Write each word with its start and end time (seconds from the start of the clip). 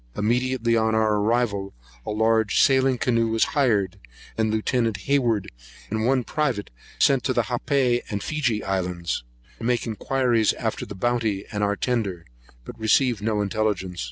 Immediately 0.17 0.75
on 0.75 0.95
our 0.95 1.17
arrival, 1.17 1.75
a 2.07 2.09
large 2.09 2.59
sailing 2.59 2.97
canoe 2.97 3.27
was 3.27 3.43
hired, 3.53 3.99
and 4.35 4.49
Lieut. 4.49 4.97
Hayward 5.01 5.51
and 5.91 6.07
one 6.07 6.23
private 6.23 6.71
sent 6.97 7.23
to 7.25 7.33
the 7.33 7.43
Happai 7.43 8.01
and 8.09 8.23
Feegee 8.23 8.63
Islands,[132 8.63 9.23
1] 9.59 9.59
to 9.59 9.63
make 9.63 9.85
inquiry 9.85 10.45
after 10.57 10.87
the 10.87 10.95
Bounty 10.95 11.45
and 11.51 11.63
our 11.63 11.75
tender; 11.75 12.25
but 12.65 12.79
received 12.79 13.21
no 13.21 13.41
intelligence. 13.41 13.99